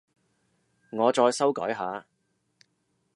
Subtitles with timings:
[0.91, 2.07] 我再修改下